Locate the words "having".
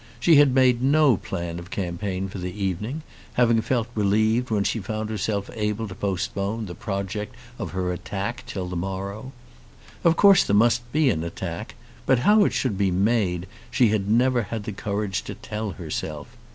3.33-3.61